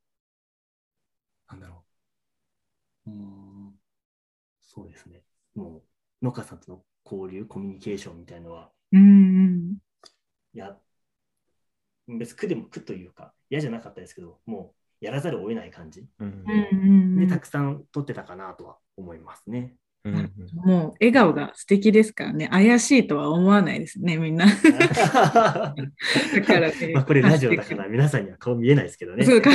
[1.48, 1.84] う、なんだろ
[3.06, 3.74] う、うーん、
[4.62, 5.22] そうですね、
[5.54, 5.82] も
[6.22, 9.78] う農家さんとの交流、コミュニケーションみたいのは、うん
[10.58, 10.76] や、
[12.08, 16.06] 別に苦でも苦というか、嫌じゃなかったですけど、もうやらざるを得ない感じ。
[16.18, 16.44] うん。
[16.46, 19.74] うんで、たくさん撮ってたかなとは思いますね。
[20.04, 20.30] うんうん。
[20.68, 24.46] もう笑顔が素敵ですからね、怪しいとは思わないですね、みんな。
[24.52, 24.52] だ
[24.92, 25.76] か
[26.60, 26.92] らね。
[26.94, 29.24] まあこれラジオだから皆さんには顔見えないですけどね。
[29.24, 29.50] そうか。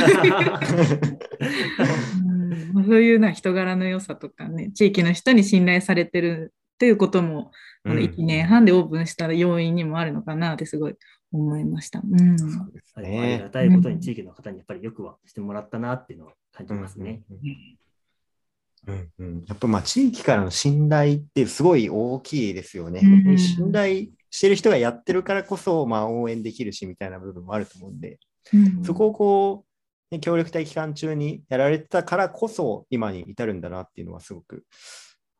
[2.28, 2.72] ん。
[2.72, 7.38] まあそういうな人柄の良さとかね、地域の人に信頼されてるということも、
[7.84, 10.94] うんあの1年半でオープンした要因にもあるのかなってすごい
[11.32, 12.00] 思いました。
[12.00, 12.38] うん。
[12.38, 13.48] そうですありがね。
[13.50, 17.22] たいことに地域の方にやっぱりよくはしてもらったなっていうのを感じますね。
[17.30, 23.00] うんうんうん、やっぱまあ地域からの信頼ってすごい大きいですよね。
[23.02, 28.18] うん信頼してる人がやってるからこそ、まあ、応援できるしみたいな部分もあると思うんで、
[28.52, 29.64] うんそこをこ
[30.10, 34.64] う、ね協力隊期間中にやられてたからこそ今に至るんだなっていうのはすごく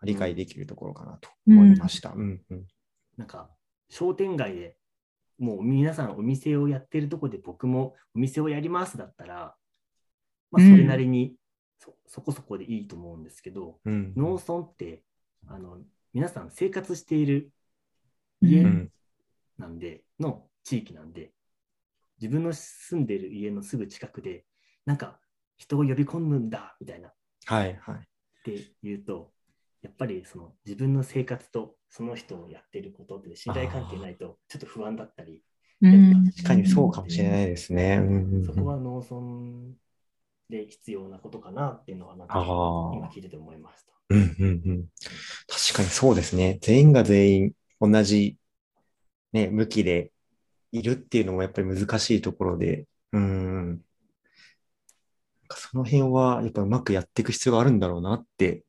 [0.02, 2.10] 理解できるところかなと思いました。
[2.10, 2.66] うんうん。
[3.16, 3.50] なんか
[3.88, 4.76] 商店街で
[5.38, 9.54] もう皆さんお店をやってるとこで僕もお店をやりますだったら、
[10.50, 11.34] まあ、それなりに
[11.78, 15.02] そ,、そこそこでいいと思うんですけど、うん農村って
[15.46, 15.78] あの
[16.12, 17.50] 皆さん生活している
[18.42, 18.62] う家
[19.60, 21.32] なんで、の地域なんで、
[22.20, 24.44] 自分の住んでる家のすぐ近くで、
[24.86, 25.20] なんか
[25.56, 27.08] 人を呼び込むんだみたいな。
[27.08, 27.12] っ
[27.44, 28.08] はいはい。
[28.44, 29.32] て言うと、
[29.82, 35.42] やっぱりその自分の生活とその人をやってることって信頼関係ないとちょっと不安だったり、
[35.80, 37.98] うん確かにそうかもしれないですね。
[38.02, 39.74] うんうんうんそこは農村
[40.50, 43.92] で必要なことかなっていうのはなんか今聞いてて思いました。
[44.10, 44.84] うんうんうん
[45.46, 46.58] 確かにそうですね。
[46.60, 48.36] 全員が全員同じ、
[49.32, 50.12] ね、向きで
[50.72, 53.80] いるっていうのもやっぱり難しいところで、うん。
[55.52, 58.64] その辺はやっぱうまくやっていく必要があるんだろうなって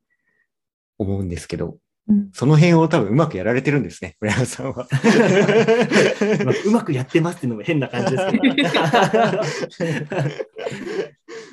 [1.01, 4.87] 思うんですけど、うんその辺を多分うまくやられてるんですね、村山さんは。
[6.43, 8.45] ま あうまくやってますっていうのも変な感じですけど。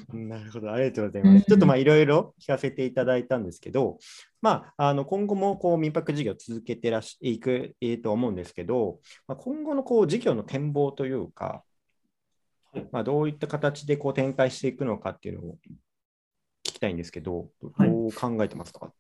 [0.18, 1.44] なるほど、ありがとうございます。
[1.46, 3.98] ちょっとまあいろいろ聞かせていただいたんですけど、
[4.40, 11.62] まあ、あの今後もこう民泊事業を続けてらしいく、えーと思うんですけど、まあ、今後のこう事業の展望というか、
[12.90, 15.58] まあ、どういった形でこう展開していくのかっていうのを
[16.64, 18.92] 聞きたいんですけど、どう考えてますか、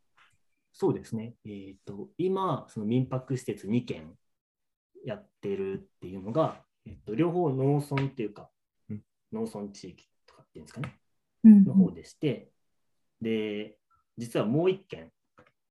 [0.80, 1.34] そうですね。
[1.44, 4.16] えっ、と、今、その民泊施設2軒
[5.04, 8.48] やってるっていうのが、えっと、両方農村っていうか、
[8.88, 11.00] うん農村地域とかっていうんですかね、
[11.42, 11.64] うん。
[11.64, 12.52] の方でして、
[13.20, 13.76] で、
[14.18, 15.10] 実はもう1軒、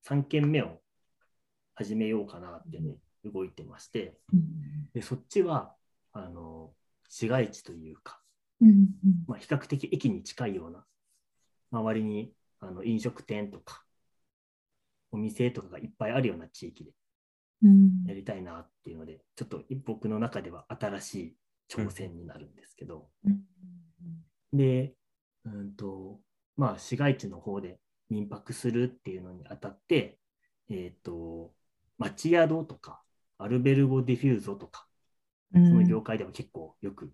[0.03, 0.81] 3軒目を
[1.73, 4.17] 始めようかなってね、動いてまして、
[4.93, 5.73] でそっちは、
[6.11, 6.73] あの、
[7.07, 8.21] 市街地というか、
[8.59, 8.89] うん。
[9.25, 10.85] まあ、比較的駅に近いような、
[11.71, 13.86] 周りにあの飲食店とか、
[15.17, 16.91] お店とかがいっぱいあるような地域で
[17.63, 18.03] うん。
[18.05, 21.35] やりたいなっていうので、ちょっと僕の中では新しい
[21.69, 23.41] 挑戦になるんですけど、うん。
[24.53, 24.93] で、
[25.45, 26.19] うんと、
[26.55, 30.19] まあ、市街地の方で民泊するっていうのにあたって、
[30.69, 31.53] えっ、と、
[31.97, 33.01] 町宿とか、
[33.39, 34.85] albergo diffuso とか、
[35.53, 37.13] うんその業界では結構よく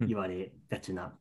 [0.00, 1.16] 言われがちな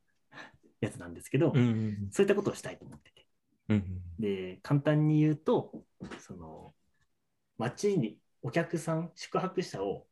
[0.82, 3.28] やつなんですけど、うんそういったことをしたいと思ってて。
[3.70, 4.02] うん。
[4.20, 5.84] で、簡単に言うと、
[6.20, 6.74] その、
[7.58, 10.08] 町にお客さん、宿泊者を、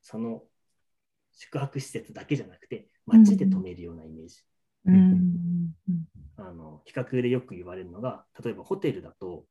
[0.00, 0.42] その
[1.32, 4.42] 宿泊施設だけじゃなくて、町で泊めるようなイメージ。
[4.86, 5.74] うん
[6.36, 9.44] あの、比較でよく言われるのが、例えばホテルだと、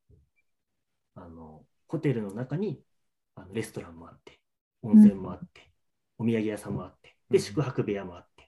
[1.15, 2.81] あの、ホテルの中に
[3.35, 4.39] あのレストランもあって、
[4.81, 5.71] 温泉もあって、
[6.17, 8.43] お土産屋さんもあって、で、うん宿泊部屋もあって。
[8.43, 8.47] っ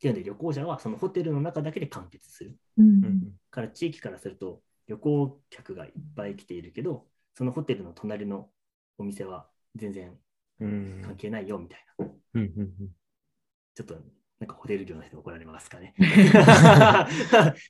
[0.00, 2.56] ていうので、旅行者はそのホテルの中だけで完結する。
[2.76, 8.48] うんうんから地域からすると旅行客がいっぱい来ているけど、そのホテルの隣の
[8.96, 9.46] お店は
[9.76, 10.18] 全然
[10.60, 12.06] うん関係ないよみたいな。
[12.34, 12.70] うんうん
[13.74, 13.94] ちょっと
[14.40, 15.94] なんかホテル業の人に怒られますかね。
[15.98, 16.02] っ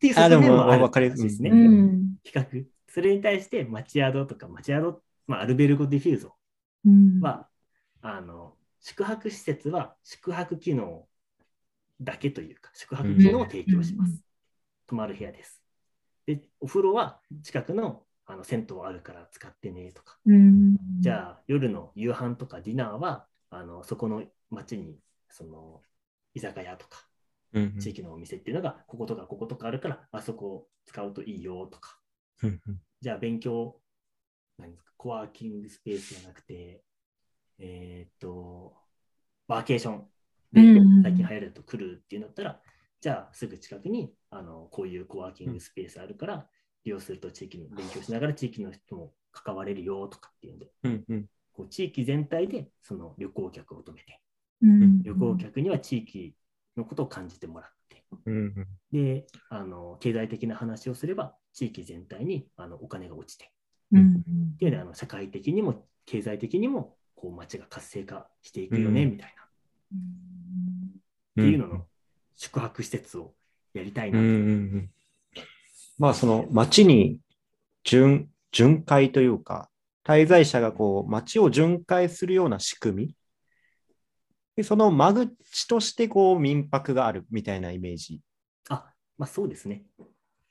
[0.00, 1.50] ていうあでもあるわかり話ですね。
[1.50, 2.66] うん比較。
[2.88, 6.34] それに対して町宿とか町宿、まあ、 albergo diffuso
[6.86, 7.48] うんは、
[8.00, 11.06] あの宿泊施設は宿泊機能
[12.00, 14.12] だけというか、宿泊機能を提供します。
[14.12, 14.18] うん
[14.88, 15.57] 泊まる部屋です。
[16.28, 20.76] で、お風呂は近くのあの銭湯あるから使ってねとか、うん。
[21.00, 24.98] じゃあ夜の夕飯とかディナーはあのそこの町に
[25.30, 25.80] その
[26.34, 27.06] 居酒屋とか
[27.54, 31.98] うん地域のお店っていうのがこことかこことかあるからあそこを使うといいよとか、
[32.42, 32.80] うんうん。
[33.00, 33.80] じゃあ勉強、
[34.58, 36.82] 何ですか、コワーキングスペースじゃなくて、
[37.58, 38.74] えーっと、
[39.46, 40.04] ワーケーション
[40.52, 41.02] でうん。
[41.02, 42.60] 最近流行ると来るっていうんだったら、
[43.00, 46.46] じゃあすぐ近くにあのこういうコワーキングスペースあるから、
[46.84, 51.26] 利用すると地域の勉強しながら地域の人も関われるよとかっていうんで、うんうん。
[51.52, 54.20] こう地域全体でその旅行客を止めて、
[54.62, 55.02] うん。
[55.02, 56.34] 旅行客には地域
[56.76, 58.54] のことを感じてもらって、うん
[58.90, 63.52] で、あの経済的な話をすれば、地域全体にあのお金が落ちて、
[63.92, 64.24] うん。
[64.54, 69.10] っていうのであの社会的にも経済的にもこう街が活性化していくよね、うん。
[69.10, 69.48] みたいな、っ
[71.36, 71.86] ていうのの
[72.38, 73.34] 宿泊施設を
[73.74, 74.24] やりたいなと。
[74.24, 74.42] うんうんう
[74.78, 74.90] ん
[75.98, 77.18] まあその街に
[77.82, 79.68] 巡巡回というか、
[80.04, 83.14] 滞在者がこう街を巡回するような仕組み。
[84.54, 88.20] でその間口としてこう民泊があるみたいなイメージ。
[88.68, 89.82] あ、まあそうですね。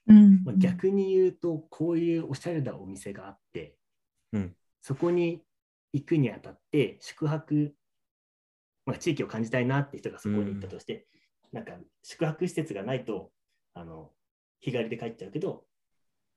[0.08, 3.78] うんまあ、逆に言うと、こういうおしゃれなお店があって、
[4.34, 5.42] うんそこに
[5.92, 7.74] 行くにあたって、宿泊、
[8.86, 11.08] まあ、地域を感じたいなって人がそこに行ったとして、
[11.58, 13.32] なんか宿泊施設がないと
[13.74, 14.12] あの
[14.60, 15.64] 日帰りで帰っちゃうけど、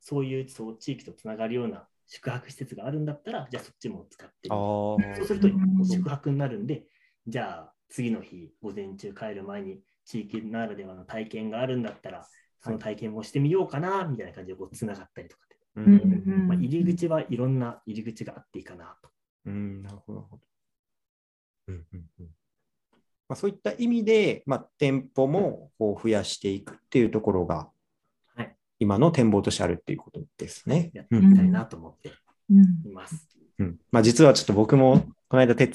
[0.00, 4.48] そういうそう地域とつながるような宿泊施設があるんだったら、じゃあそっちも使って。
[4.48, 6.86] そうするとうん宿泊になるんで、
[7.26, 12.26] じゃあ次の日、午前中帰る前に地域ならではの体験があるんだったら、
[12.62, 19.10] その体験もしてみようかな、みたいな感じでこうつながったりとかで、ううんうんまあ、入り口はいろんな入り口があっていいかなと。
[19.44, 20.20] うん、なるほど。
[20.20, 20.42] なるほど
[21.68, 22.39] うんうんうん
[23.30, 27.68] まあ、そういった意味で、まあ、店舗もこう増やしていくっていうところが、
[28.34, 30.90] はい今の展望としてあるっていうことですね。
[30.94, 32.12] やっていきたいなと思って
[32.50, 33.28] うんいます。
[33.58, 35.74] うんまあ、実はちょっと僕もこの間手伝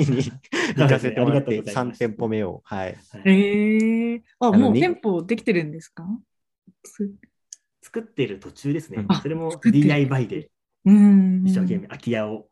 [0.00, 0.22] いに
[0.78, 6.06] 行かせてもらってありがとうございま3す店舗目を、はい、えー、あ、もう店舗できてるんですか？
[6.84, 7.10] す
[7.82, 9.16] 作ってる途中ですねうん。
[9.16, 10.50] それも DIY で
[10.86, 11.42] うん。
[11.44, 12.48] 一生懸命空き家を。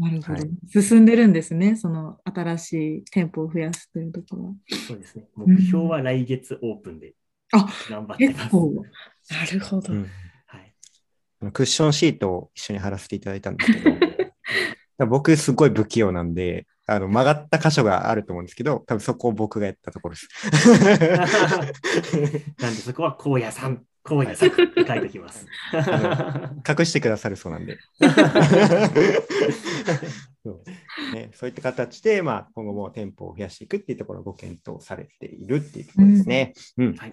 [0.00, 4.52] なるほど、はい進んでるんですね、その新しい店舗を増やすというところは。
[4.86, 5.28] そうですね。
[5.36, 7.14] 目標は来月オープンで
[7.52, 8.40] あ頑張ってます。
[8.40, 8.84] 結構、
[9.30, 9.92] なるほど。
[9.92, 10.06] うん
[10.46, 10.58] は
[11.48, 13.80] い、クッションシートを一緒に貼らせていただいたんですけ
[14.98, 20.28] ど、 僕すごい不器用なんで、あの曲がった箇所があると思うんですけど、多分そこを僕がやったところです。
[22.58, 25.46] なんでそこは荒野さん、荒野さんって書いておきます。
[26.68, 27.78] 隠してくださるそうなんで。
[30.42, 30.62] そう
[31.14, 36.54] ね、そういった形で、まあ、今後も店舗を増やしていくっていうところをご検討されているっていうところですね。
[36.78, 37.12] うんはい、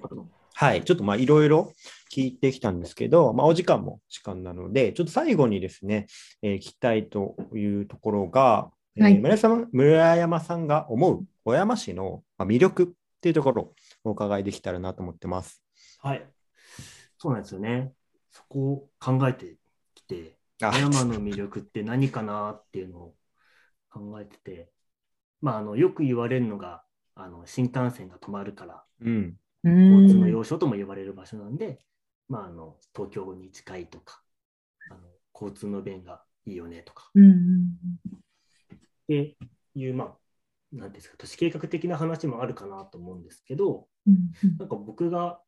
[0.54, 1.74] はい、ちょっとまあいろいろ
[2.10, 6.08] 聞いてきたんですけど、まあ、お時間も時間なので、ちょっと最後にですね、
[6.42, 12.88] えー聞きたいというところが、えーはい村山村山さんが思う小山市のまあ魅力っ
[13.20, 13.74] ていうところを
[14.06, 15.62] お伺いできたらなと思ってます。
[16.00, 16.26] はい。
[17.18, 17.94] そうなんですよね。
[18.32, 19.58] そこを考えて
[19.96, 23.16] きて、あ富山の魅力って何かなっていうのを
[23.90, 24.72] 考えてて、
[25.42, 26.84] まあ、あのよく言われるのが、
[27.16, 31.80] あの新幹線が止まるから、うん、うん交通の要所とも言われる場所なんで、
[32.30, 34.22] まあ、あの東京に近いとか
[34.92, 35.00] あの、
[35.34, 37.78] 交通の便がいいよねとか、うんうん
[38.76, 39.38] って
[39.74, 40.18] いう、まあ、
[40.74, 44.58] なんていうんですか、都市計画的な話もあるかなと思うんですけど、うん。
[44.58, 45.40] なんか僕が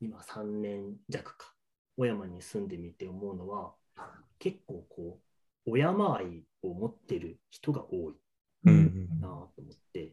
[0.00, 1.54] 今3年弱か、
[1.96, 3.74] 小山に住んでみて思うのは、
[4.38, 5.20] 結構こ
[5.66, 8.14] う、小山愛を持ってる人が多い
[8.64, 9.20] うんうん。
[9.20, 10.12] なと思って、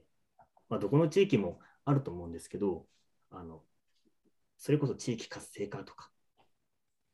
[0.70, 2.86] まあ、どこの地域もあると思うんですけど、
[3.30, 3.62] あの
[4.58, 6.10] それこそ地域活性化とか、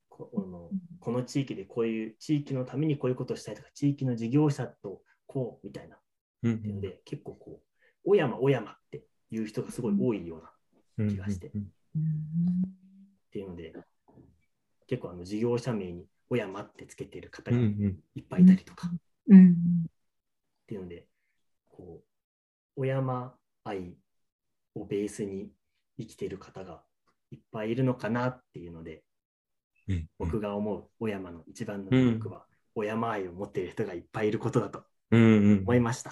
[0.10, 5.97] こあのこの地域でこういう地域のためにこういうことをしたいとか、地域の事業者とこうみたいな
[6.43, 10.51] うんっていうので、結構こう、小山、小山っていう人がすごい多いような
[10.99, 13.73] うん気がしてうんっていうので、
[14.88, 18.91] 結構あの事業者名に小山ってつけてる方がいっぱいいたりとかっ
[19.30, 19.56] うん
[20.67, 21.06] ていうので、
[21.69, 22.02] こ
[22.78, 23.95] う、小山愛
[24.75, 25.49] をベースに
[25.97, 26.82] 生きてる方が
[27.32, 29.04] いっぱいいるのかなっていうので、
[29.88, 36.12] うん僕が思う小山の一番の魅力は、小山愛を持っている人がいっぱいいることだと思いました。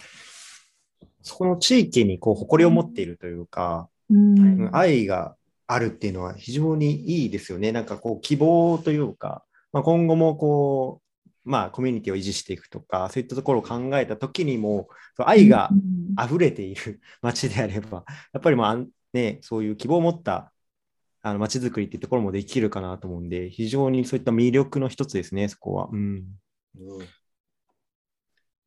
[1.22, 4.40] そこの地域にこう誇りを持っているというか、うん。
[4.40, 5.36] うん愛が
[5.68, 7.72] あるっていうのは非常にいいですよね。
[7.72, 18.04] なんかこう希望というか、まあ、今後もこう、まあコミュニティを維持していくとか、そういったところを考えたときにも、そう愛がうん溢れている 街であれば、
[18.34, 18.78] やっぱりまあ
[19.13, 20.52] ね、そういう希望を持った
[21.22, 25.90] あの街づくりっていうところもできるかなと思うんで、非常にそういった魅力の一つですね、そこは。
[25.92, 27.08] うん、うん。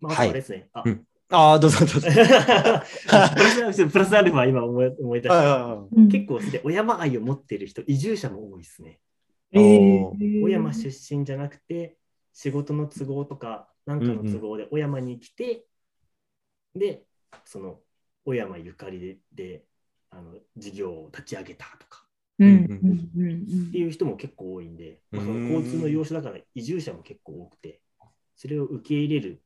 [0.00, 2.00] まあ、あとはいはですね、あうんああ、どうぞどうぞ。
[2.10, 2.12] プ
[3.62, 5.74] ラスプラスアルファ今思い思い出した。
[5.74, 9.00] うん結構で小山愛を持っている人、移住者も多いですね。
[9.52, 11.96] えー小山出身じゃなくて、
[12.32, 15.66] 仕事の都合とか、なんかの都合で小山に来て、
[16.74, 17.04] で、
[17.44, 17.80] その
[18.24, 19.64] 小山ゆかりでで
[20.10, 22.04] あの事業を立ち上げたとか
[22.38, 22.70] うんうん
[23.14, 27.80] うんうんっていう人も結構多いんで、まあ、その交通の要所だから移住者も結構多くて、
[28.36, 29.42] それを受け入れる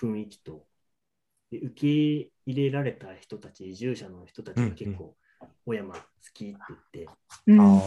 [0.00, 0.69] 雰囲気と、で
[1.58, 5.16] 受け入れられた人たち、移住者の人たちが結構、
[5.66, 6.00] 小山好
[6.32, 7.12] きって言って、
[7.46, 7.80] うんあ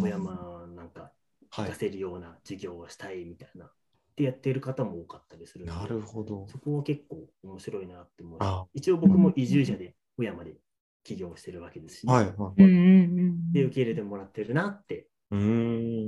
[0.00, 1.12] 小山なんかはい
[1.50, 3.70] 活かせるような授業をしたいみたいな、っ
[4.16, 6.46] てやってる方も多かったりするので、なるほど。
[6.48, 10.56] そこも結構面白いなって思う一応僕も移住者で小山で
[11.04, 12.34] 起業してるわけですし、はい、はい。
[12.36, 15.38] うんうんうんで受け入れてもらってるなってうー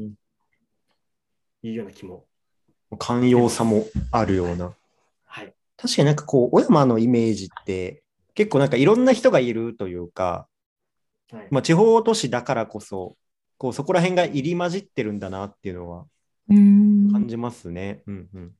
[0.08, 0.14] ん。
[1.62, 2.26] いうような気も
[2.98, 4.72] 寛容さもあるような。
[5.80, 5.88] はい。
[5.88, 8.02] 確かになんかこう、小山のイメージって、
[8.34, 10.48] 結構なんかいろんな人がいるというか、
[11.32, 13.16] はいまあ、地方都市だからこそ、
[13.60, 16.06] こうそこら辺が入り混じってるんだなっていうのは
[16.48, 18.02] うん感じますね。
[18.06, 18.54] うんうん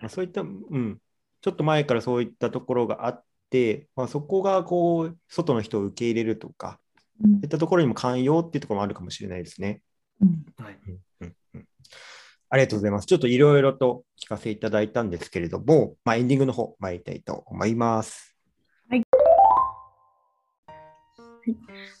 [0.00, 0.98] まあ、そういった、うん、
[1.42, 6.80] ちょっと前からそういったところがあって、まあ、そこがこう外の人を受け入れるとか、
[7.22, 9.82] うんそういったところにも寛容っていうところもあるかもしれないですね。
[10.22, 10.78] うんはい。
[10.86, 11.68] うんうん
[12.50, 13.06] ありがとうございます。
[13.06, 18.34] ちょっといろいろと聞かせていただいたんですけれども、まあ、エンディングの方参りたいと思います。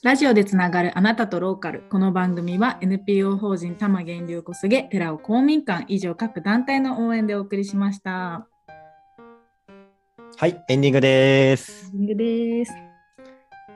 [0.02, 1.82] ラジオでつながるあなたとローカル。
[1.90, 8.46] この番組は NPO 法人多摩源流小菅寺尾公民館以上各団体の応援でお送りしました。
[10.36, 11.90] はい、エンディングです。
[11.94, 12.24] エンディング
[12.58, 12.72] です。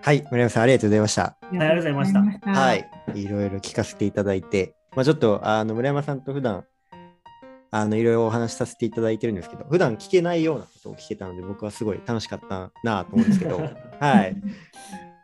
[0.02, 1.22] はい、村山さんありがとうございました。
[1.22, 6.64] ありがとうございましたははい、いろいろ聞かせていただいて、まあ、ちょっとあの村山さんと普段
[7.74, 13.58] あのいろいろお話しさせていただいてるんですけど、普段聞けないようなことを聞けたので、僕はすごい楽しかったなと思うんですけど、
[13.98, 14.36] はい、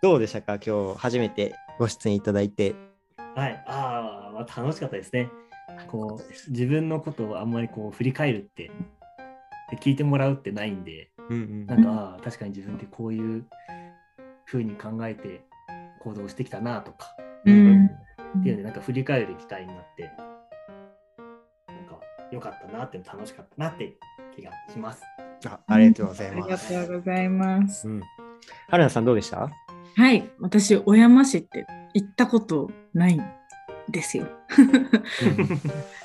[0.03, 2.75] どうでしたか、今日初めてご出演いただいて。
[3.35, 3.65] はい。
[3.67, 5.29] ああ、まあ、楽しかったですね。
[5.89, 8.71] こう、自分のことをあんまりこう振り返るって、
[9.71, 13.45] で聞いてもらうってないんで、うんうんなんか、確かに自分ってこういう
[14.47, 15.43] 風に考えて
[16.01, 17.15] 行動してきたなとか、
[17.45, 17.91] うん
[18.39, 22.01] っていうので、なんか振り返る機会になって、なんか
[22.31, 23.97] 良かったなって、楽しかったなって
[24.37, 25.03] 気がします。
[25.47, 26.87] あありがとうございありがます。
[26.87, 27.89] とうございます。
[27.89, 28.03] うん、
[28.69, 29.49] 春菜さんどうでした？
[29.97, 33.23] はい、私、小山市って行ったことないん
[33.91, 34.27] ですよ。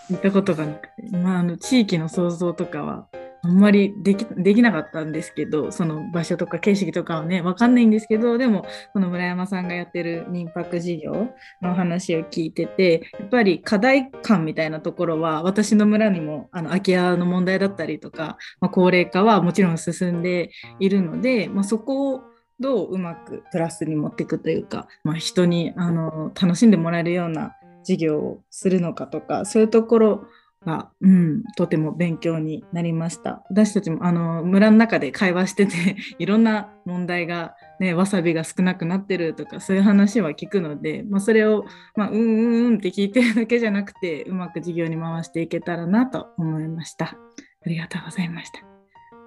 [0.09, 3.07] 行ったことがなくて、まあ、あの地域の想像とかは
[3.45, 11.27] あんまりできできなかったんですけど、その場所とか景色とかはね、わかんないんですけど、でも、この村山さんがやってる民泊事業
[11.61, 22.21] の話を聞いてて、やっぱり課題感みたいなところは、私の村にもあの空き家の問題だったりとか、まあ、高齢化はもちろん進んでいるので、まあ、そこを
[22.61, 30.27] どううまくプラスに持っていくというか、まあ、人にあの楽しんでもらえるような事業をするのかとかそういうところ
[30.65, 33.43] が、うん、とても勉強になりました。
[33.49, 47.17] 私たちもあの村の中で会話してて いろんな問題が、ね、わさびが少なくなってるとかそういう話は聞くので、まあ、それを、まあ、うんうんうんって聞いてるだけじゃなくてうまく事業に回していけたらなと思いました。
[47.65, 48.59] ありがとうございました。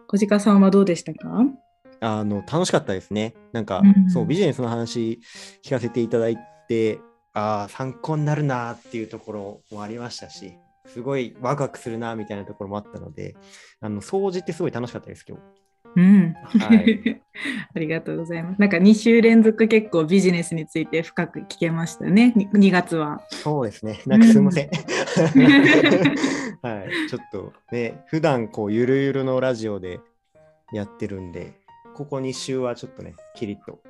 [0.08, 1.44] 小鹿さんはどうでしたか？
[2.00, 3.34] あの楽しかったですね。
[3.52, 4.10] なんか、うん。
[4.10, 5.20] そうビジネスの話
[5.64, 6.36] 聞かせていただい
[6.68, 7.00] て、
[7.32, 10.52] ああ、参考になるなっていうところもありましたし、
[10.86, 13.36] すごいワクワクするなみたいなところもあったので、
[13.80, 15.42] あの掃除ってすごい楽しかったです、今日。
[15.96, 17.22] うん、はい
[17.74, 18.60] ありがとうございます。
[18.60, 23.22] なんか2週連続結構ビジネスについて深く聞けましたね、に 2, 月は。
[23.30, 24.00] そうですね。
[24.06, 24.70] なんかすいません。
[26.62, 27.08] はい。
[27.08, 30.00] ちょっとね、普段こう、ゆるゆるのラジオで
[30.72, 31.54] やってるんで、
[31.94, 33.80] ここ2週はちょっとね、キリッと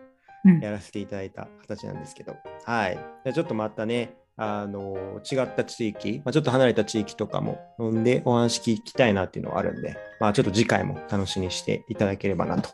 [0.44, 2.94] うんやらせていただいた形なんですけど、はい。
[2.94, 12.68] じゃあちょっとまたね、あの違った地域、まあ、ちょっと離れた地域とかも飲んでお話聞きたいなっていうのはあるんで、まあ、ちょっと次回も楽しみにしていただければなと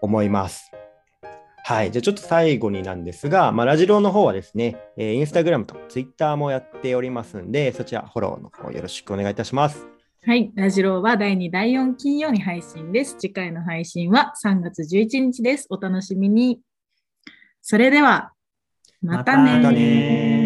[0.00, 0.72] 思います。
[1.66, 1.90] はい。
[1.90, 9.86] じゃあちょっと最後になんですが、まあ、ラジローの方はですね、えーインスタグラムとツイッターもやっておりますんで、そちらフォローの方よろしくお願いいたします。
[10.26, 13.16] はい、ラジローは第2、第4金曜に配信です。
[13.18, 15.66] 次回の配信は3月11日です。
[15.70, 16.60] お楽しみに。
[17.62, 18.32] それでは、
[19.00, 20.43] またねまたね